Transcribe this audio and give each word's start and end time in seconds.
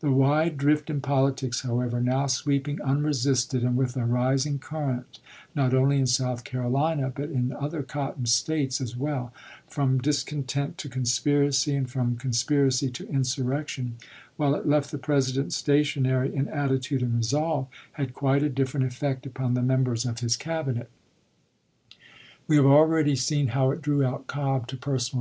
The 0.00 0.10
wide 0.10 0.56
drift 0.56 0.88
in 0.88 1.02
politics, 1.02 1.60
however, 1.60 2.00
now 2.00 2.28
sweep 2.28 2.66
ing 2.66 2.80
unresisted 2.80 3.62
and 3.62 3.76
with 3.76 3.94
a 3.94 4.06
rising 4.06 4.58
current, 4.58 5.20
not 5.54 5.74
only 5.74 5.98
in 6.00 6.06
South 6.06 6.44
Carolina, 6.44 7.12
but 7.14 7.28
in 7.28 7.52
other 7.52 7.82
Cotton 7.82 8.24
States 8.24 8.80
as 8.80 8.96
well, 8.96 9.34
from 9.68 9.98
discontent 9.98 10.78
to 10.78 10.88
conspiracy 10.88 11.76
and 11.76 11.90
from 11.90 12.16
con 12.16 12.30
spiracy 12.30 12.90
to 12.94 13.06
insurrection, 13.10 13.96
while 14.38 14.54
it 14.54 14.66
left 14.66 14.92
the 14.92 14.96
President 14.96 15.52
stationary 15.52 16.34
in 16.34 16.48
attitude 16.48 17.02
and 17.02 17.14
resolve, 17.14 17.66
had 17.92 18.14
quite 18.14 18.42
a 18.42 18.48
dif 18.48 18.72
ferent 18.72 18.86
effect 18.86 19.26
upon 19.26 19.52
the 19.52 19.60
members 19.60 20.06
of 20.06 20.20
his 20.20 20.38
Cabinet. 20.38 20.88
We 22.48 22.56
THE 22.56 22.62
CABINET 22.62 22.64
EEGIME 22.64 22.64
77 22.64 22.64
have 22.64 22.72
already 22.72 23.14
seen 23.14 23.48
how 23.48 23.70
it 23.72 23.82
drew 23.82 24.02
out 24.02 24.26
Cobb 24.26 24.68
to 24.68 24.78
personal 24.78 25.00
chap. 25.00 25.12
vi. 25.12 25.14